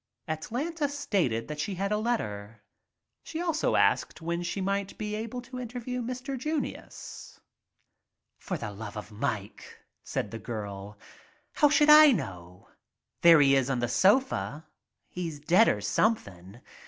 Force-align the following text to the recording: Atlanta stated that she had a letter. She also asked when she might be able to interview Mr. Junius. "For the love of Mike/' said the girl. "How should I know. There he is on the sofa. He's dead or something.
Atlanta 0.27 0.89
stated 0.89 1.47
that 1.47 1.59
she 1.59 1.75
had 1.75 1.91
a 1.91 1.97
letter. 1.97 2.63
She 3.21 3.39
also 3.39 3.75
asked 3.75 4.19
when 4.19 4.41
she 4.41 4.59
might 4.59 4.97
be 4.97 5.13
able 5.13 5.43
to 5.43 5.59
interview 5.59 6.01
Mr. 6.01 6.35
Junius. 6.35 7.39
"For 8.39 8.57
the 8.57 8.71
love 8.71 8.97
of 8.97 9.11
Mike/' 9.11 9.75
said 10.03 10.31
the 10.31 10.39
girl. 10.39 10.97
"How 11.53 11.69
should 11.69 11.91
I 11.91 12.13
know. 12.13 12.67
There 13.21 13.41
he 13.41 13.55
is 13.55 13.69
on 13.69 13.77
the 13.77 13.87
sofa. 13.87 14.65
He's 15.07 15.39
dead 15.39 15.67
or 15.69 15.81
something. 15.81 16.61